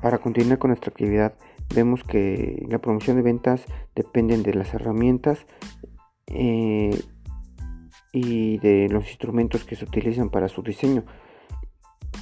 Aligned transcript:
Para 0.00 0.18
continuar 0.18 0.58
con 0.58 0.68
nuestra 0.68 0.90
actividad, 0.90 1.34
vemos 1.74 2.04
que 2.04 2.64
la 2.68 2.78
promoción 2.78 3.16
de 3.16 3.22
ventas 3.22 3.64
dependen 3.96 4.44
de 4.44 4.54
las 4.54 4.72
herramientas 4.72 5.44
eh, 6.26 6.96
y 8.12 8.58
de 8.58 8.88
los 8.88 9.08
instrumentos 9.08 9.64
que 9.64 9.74
se 9.74 9.84
utilizan 9.84 10.30
para 10.30 10.48
su 10.48 10.62
diseño 10.62 11.04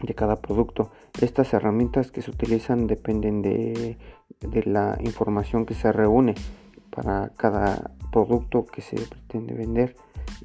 de 0.00 0.14
cada 0.14 0.36
producto. 0.36 0.90
Estas 1.20 1.52
herramientas 1.52 2.10
que 2.10 2.22
se 2.22 2.30
utilizan 2.30 2.86
dependen 2.86 3.42
de, 3.42 3.98
la 4.64 4.96
información 5.00 5.66
que 5.66 5.74
se 5.74 5.92
reúne 5.92 6.34
para 6.90 7.32
cada 7.36 7.90
producto 8.10 8.64
que 8.64 8.80
se 8.80 8.96
pretende 8.96 9.52
vender. 9.52 9.94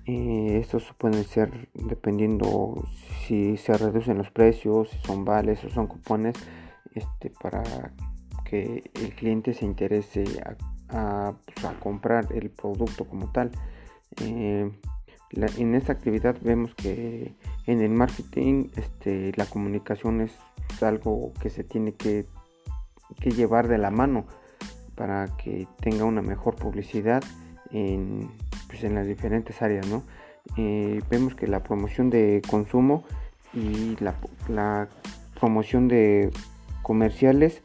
Eh, 0.05 0.60
estos 0.62 0.94
pueden 0.98 1.24
ser 1.24 1.70
dependiendo 1.74 2.83
si 3.25 3.55
se 3.55 3.78
reducen 3.78 4.18
los 4.18 4.29
precios, 4.29 4.89
si 4.89 4.97
son 5.00 5.24
vales 5.24 5.64
o 5.64 5.69
son 5.69 5.87
cupones 5.87 6.36
este, 6.93 7.32
para 7.42 7.64
que 8.43 8.92
el 8.93 9.15
cliente 9.15 9.54
se 9.54 9.65
interese 9.65 10.24
a, 10.89 11.33
pues, 11.46 11.75
comprar 11.79 12.28
el 12.33 12.50
producto 12.50 13.06
como 13.06 13.32
tal. 13.32 13.52
Eh, 14.21 14.71
en 15.57 15.75
esta 15.75 15.93
actividad 15.93 16.38
vemos 16.42 16.75
que 16.75 17.33
en 17.66 17.82
el 17.82 17.89
marketing 17.89 18.69
este, 18.75 19.32
la 19.36 19.46
comunicación 19.46 20.21
es 20.21 20.33
algo 20.82 21.33
que 21.42 21.50
se 21.50 21.64
tiene 21.64 21.93
que, 21.93 22.25
llevar 23.24 23.68
de 23.68 23.78
la 23.78 23.91
mano 23.91 24.25
para 24.96 25.36
que 25.38 25.68
tenga 25.80 26.04
una 26.04 26.21
mejor 26.21 26.55
publicidad 26.55 27.24
en, 27.71 28.30
pues, 28.68 28.83
las 28.83 29.07
diferentes 29.07 29.61
áreas. 29.61 29.88
Eh, 30.57 31.02
vemos 31.10 31.36
que 31.36 31.47
la 31.47 31.64
promoción 31.64 32.09
de 32.09 32.41
consumo 32.47 33.03
y 33.53 33.95
la 33.97 34.89
promoción 35.39 35.88
de 35.88 36.31
comerciales 36.84 37.62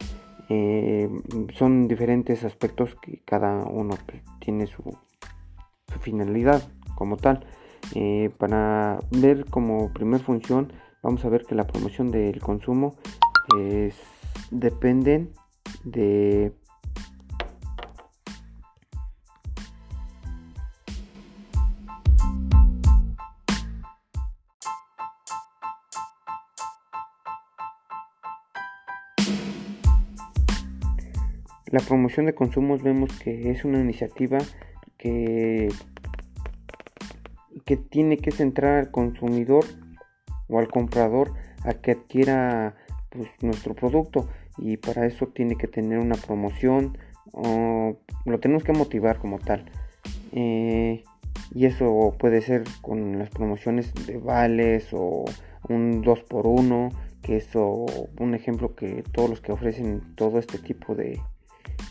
eh, 0.48 1.10
son 1.54 1.88
diferentes 1.88 2.44
aspectos 2.44 2.94
que 3.02 3.20
cada 3.24 3.64
uno 3.64 3.98
pues, 4.06 4.22
tiene 4.40 4.66
su, 4.66 4.96
finalidad 6.00 6.62
como 6.94 7.16
tal. 7.16 7.44
Eh, 7.94 8.30
para 8.38 8.98
ver 9.10 9.46
como 9.46 9.92
primer 9.92 10.20
función 10.20 10.72
vamos 11.02 11.24
a 11.24 11.28
ver 11.28 11.44
que 11.44 11.54
la 11.54 11.66
promoción 11.66 12.10
del 12.10 12.40
consumo 12.40 12.96
es, 13.58 13.94
dependen 14.50 15.32
de 15.84 16.52
La 31.70 31.80
promoción 31.80 32.24
de 32.24 32.34
consumos 32.34 32.82
vemos 32.82 33.10
que 33.18 33.50
es 33.50 33.64
una 33.64 33.78
iniciativa 33.78 34.38
que, 34.96 35.68
que 37.66 37.76
tiene 37.76 38.16
que 38.16 38.30
centrar 38.30 38.78
al 38.78 38.90
consumidor 38.90 39.64
o 40.48 40.58
al 40.58 40.68
comprador 40.68 41.34
a 41.64 41.74
que 41.74 41.92
adquiera 41.92 42.74
pues, 43.10 43.28
nuestro 43.42 43.74
producto. 43.74 44.28
Y 44.56 44.78
para 44.78 45.04
eso 45.04 45.26
tiene 45.26 45.56
que 45.56 45.68
tener 45.68 45.98
una 45.98 46.16
promoción 46.16 46.96
o 47.32 47.98
lo 48.24 48.40
tenemos 48.40 48.64
que 48.64 48.72
motivar 48.72 49.18
como 49.18 49.38
tal. 49.38 49.70
Eh, 50.32 51.04
y 51.54 51.66
eso 51.66 52.14
puede 52.18 52.40
ser 52.40 52.64
con 52.80 53.18
las 53.18 53.28
promociones 53.28 53.92
de 54.06 54.16
vales 54.16 54.88
o 54.92 55.26
un 55.68 56.00
2 56.00 56.22
por 56.24 56.46
1 56.46 56.90
que 57.22 57.36
eso 57.36 57.86
un 58.18 58.34
ejemplo 58.34 58.74
que 58.74 59.02
todos 59.12 59.28
los 59.28 59.40
que 59.40 59.52
ofrecen 59.52 60.14
todo 60.14 60.38
este 60.38 60.58
tipo 60.58 60.94
de 60.94 61.20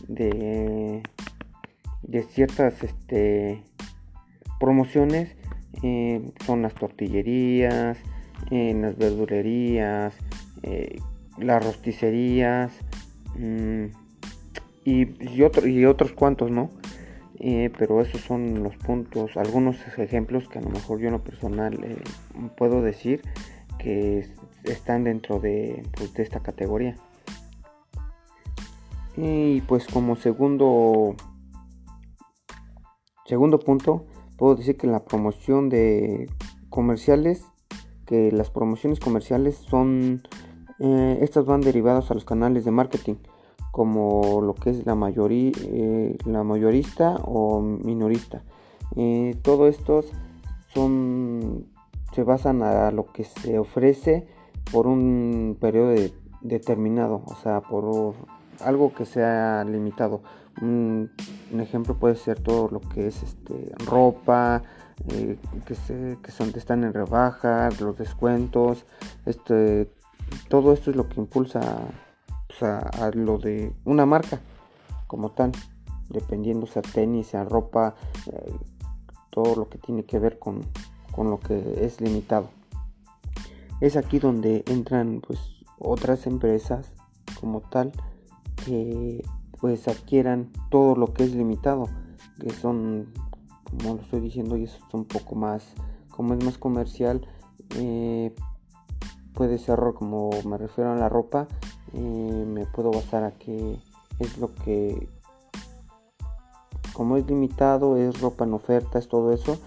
de, 0.08 1.04
de 2.04 2.24
ciertas 2.24 2.84
este, 2.84 3.64
promociones 4.60 5.36
eh, 5.84 6.22
son 6.46 6.62
las 6.62 6.74
tortillerías, 6.74 7.98
en 8.50 8.82
las 8.82 8.98
verdulerías, 8.98 10.14
eh, 10.64 11.00
las 11.38 11.64
rosticerías 11.64 12.72
mm, 13.38 13.86
y, 14.86 15.36
y, 15.36 15.86
otros 15.86 16.14
cuantos, 16.14 16.50
¿no? 16.50 16.70
Eh, 17.40 17.72
pero 17.78 18.02
esos 18.02 18.22
son 18.22 18.64
los 18.64 18.76
puntos, 18.78 19.38
algunos 19.38 19.78
ejemplos 20.00 20.50
que 20.50 20.58
a 20.58 20.62
lo 20.62 20.70
mejor 20.70 21.00
yo 21.00 21.08
en 21.08 21.14
lo 21.14 21.24
personal 21.24 21.78
puedo 22.58 22.82
decir 22.82 23.22
que 23.78 24.28
están 24.64 25.04
dentro 25.04 25.40
de, 25.40 25.84
pues, 25.96 26.14
de 26.16 26.24
esta 26.24 26.40
categoría. 26.40 26.96
Y 29.18 29.62
pues 29.62 29.88
como 29.88 30.16
segundo 30.16 31.16
segundo 33.26 33.60
punto, 33.60 34.06
puedo 34.38 34.56
decir 34.56 34.78
que 34.78 34.88
la 34.88 35.04
promoción 35.04 35.70
de 35.70 36.30
comerciales, 36.70 37.44
que 38.06 38.32
las 38.32 38.52
promociones 38.52 39.00
comerciales 39.00 39.56
son 39.56 40.22
eh, 40.80 41.18
estas 41.22 41.46
van 41.46 41.62
derivadas 41.62 42.12
a 42.12 42.14
los 42.14 42.26
canales 42.26 42.64
de 42.64 42.72
marketing, 42.72 43.16
como 43.72 44.42
lo 44.42 44.54
que 44.54 44.70
es 44.70 44.86
la 44.86 44.96
mayoría, 44.96 45.52
eh, 45.64 46.18
la 46.26 46.44
mayorista 46.44 47.16
o 47.26 47.62
minorista. 47.62 48.44
Eh, 48.96 49.36
todo 49.42 49.68
estos 49.68 50.06
son 50.74 51.66
se 52.14 52.24
basan 52.24 52.62
a 52.64 52.92
lo 52.92 53.12
que 53.12 53.26
se 53.26 53.60
ofrece 53.60 54.26
por 54.72 54.88
un 54.88 55.58
periodo 55.60 55.94
determinado, 56.42 57.24
o 57.26 57.36
sea, 57.36 57.62
por 57.62 58.16
algo 58.62 58.94
que 58.94 59.06
sea 59.06 59.64
limitado. 59.64 60.22
Un, 60.62 61.12
ejemplo 61.60 61.96
puede 61.96 62.16
ser 62.16 62.40
todo 62.40 62.70
lo 62.70 62.80
que 62.80 63.08
es 63.08 63.24
este, 63.24 63.74
ropa, 63.86 64.64
eh, 65.10 65.38
que, 65.66 65.76
se, 65.76 66.18
que 66.22 66.32
son, 66.32 66.52
están 66.56 66.84
en 66.84 66.94
rebaja, 66.94 67.70
los 67.80 67.98
descuentos, 67.98 68.86
este, 69.26 69.90
todo 70.50 70.74
esto 70.74 70.90
es 70.90 70.98
lo 70.98 71.08
que 71.08 71.20
impulsa 71.20 71.62
pues, 72.48 72.64
a, 72.64 73.12
lo 73.14 73.38
de 73.38 73.72
una 73.86 74.06
marca 74.06 74.40
como 75.06 75.32
tal, 75.32 75.52
dependiendo 76.10 76.66
sea 76.66 76.82
tenis, 76.82 77.28
sea 77.28 77.44
ropa, 77.44 77.96
eh, 78.32 78.54
todo 79.30 79.56
lo 79.56 79.70
que 79.70 79.78
tiene 79.78 80.06
que 80.06 80.20
ver 80.20 80.40
con, 80.40 80.62
con 81.12 81.30
lo 81.30 81.40
que 81.40 81.86
es 81.86 82.02
limitado. 82.02 82.50
Es 83.80 83.96
aquí 83.96 84.18
donde 84.18 84.64
entran 84.68 85.22
pues 85.26 85.40
otras 85.78 86.26
empresas 86.26 86.92
como 87.40 87.62
tal 87.62 87.92
pues 89.60 89.88
adquieran 89.88 90.52
todo 90.70 90.96
lo 90.96 91.14
que 91.14 91.24
es 91.24 91.34
limitado 91.34 91.90
que 92.40 92.52
son 92.52 93.12
como 93.64 93.96
lo 93.96 94.02
estoy 94.02 94.22
diciendo 94.22 94.58
y 94.58 94.64
eso 94.64 94.78
es 94.78 94.94
un 94.94 95.06
poco 95.06 95.36
más 95.36 95.64
como 96.10 96.34
es 96.34 96.44
más 96.44 96.58
comercial 96.58 97.28
eh, 97.76 98.34
puede 99.34 99.58
ser 99.58 99.80
como 99.96 100.30
me 100.46 100.58
refiero 100.58 100.92
a 100.92 100.96
la 100.96 101.10
ropa 101.10 101.48
eh, 101.94 102.46
me 102.48 102.66
puedo 102.66 102.92
basar 102.92 103.24
a 103.24 103.32
que 103.32 103.80
es 104.20 104.38
lo 104.38 104.54
que 104.54 105.10
como 106.94 107.18
es 107.18 107.28
limitado 107.28 107.98
es 107.98 108.20
ropa 108.22 108.46
en 108.46 108.54
oferta 108.54 109.00
es 109.00 109.08
todo 109.08 109.32
eso 109.34 109.58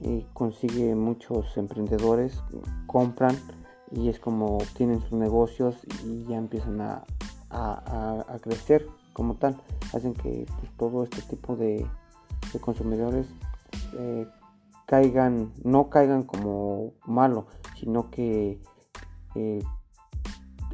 y 0.00 0.22
consigue 0.32 0.94
muchos 0.94 1.56
emprendedores 1.56 2.40
compran 2.86 3.36
y 3.92 4.08
es 4.08 4.20
como 4.20 4.58
tienen 4.76 5.00
sus 5.00 5.12
negocios 5.12 5.76
y 6.04 6.24
ya 6.24 6.36
empiezan 6.36 6.80
a, 6.80 7.04
a, 7.50 8.38
crecer 8.40 8.86
como 9.12 9.34
tal. 9.34 9.60
Hacen 9.92 10.14
que 10.14 10.46
pues, 10.46 10.72
todo 10.76 11.04
este 11.04 11.22
tipo 11.22 11.56
de, 11.56 11.86
consumidores 12.60 13.26
eh, 13.98 14.26
caigan, 14.86 15.52
no 15.62 15.88
caigan 15.88 16.22
como 16.24 16.92
malo, 17.06 17.46
sino 17.78 18.10
que 18.10 18.60
eh, 19.34 19.62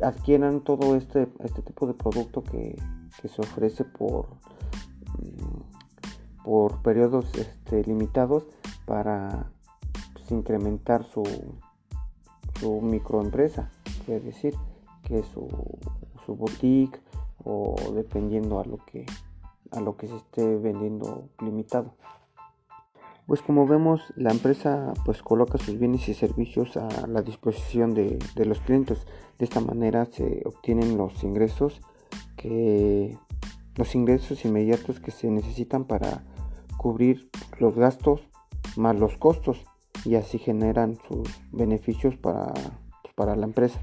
adquieran 0.03 0.61
todo 0.61 0.97
este, 0.97 1.29
este 1.41 1.63
tipo 1.63 1.87
de 1.87 1.95
producto 1.95 2.43
que, 2.43 2.81
se 3.27 3.41
ofrece 3.41 3.85
por, 3.85 4.29
mm, 5.19 6.45
por 6.45 6.81
periodos 6.83 7.35
este, 7.35 7.83
limitados 7.83 8.45
para 8.85 9.51
pues, 10.13 10.31
incrementar 10.31 11.03
su, 11.03 11.25
su 12.61 12.81
microempresa, 12.81 13.71
es 14.07 14.25
decir, 14.25 14.55
que 15.03 15.25
su, 15.25 15.49
su 16.27 16.35
boutique 16.35 17.01
o 17.45 17.77
dependiendo 17.95 18.61
a 18.61 18.65
lo 18.65 18.79
que 18.85 19.07
a 19.71 19.81
lo 19.81 19.97
que 19.97 20.09
se 20.09 20.17
esté 20.17 20.57
vendiendo 20.57 21.29
limitado. 21.41 21.95
Pues 23.27 23.43
como 23.43 23.67
vemos 23.67 24.03
la 24.15 24.31
empresa 24.31 24.93
pues 25.05 25.23
coloca 25.23 25.59
sus 25.59 25.79
bienes 25.79 26.09
y 26.09 26.15
servicios 26.15 26.77
a 26.77 27.07
la 27.07 27.23
disposición 27.23 27.95
de, 27.95 28.19
los 28.45 28.61
clientes. 28.61 29.07
De 29.39 29.45
esta 29.45 29.61
manera 29.61 30.07
se 30.07 30.43
obtienen 30.45 30.97
los 30.97 31.25
ingresos 31.25 31.81
que 32.37 33.19
los 33.75 33.95
ingresos 33.95 34.45
inmediatos 34.45 35.01
que 35.01 35.11
se 35.11 35.31
necesitan 35.31 35.85
para 35.85 36.25
cubrir 36.77 37.29
los 37.59 37.75
gastos 37.75 38.29
más 38.77 38.97
los 38.97 39.17
costos 39.17 39.65
y 40.05 40.15
así 40.15 40.39
generan 40.39 40.97
sus 41.09 41.29
beneficios 41.51 42.17
para, 42.17 42.53
para 43.17 43.35
la 43.35 43.47
empresa. 43.47 43.81